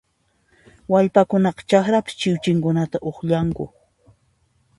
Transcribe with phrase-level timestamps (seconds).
[0.93, 3.63] Wallpakunaqa chakrapis chiwchinkunata uqllanku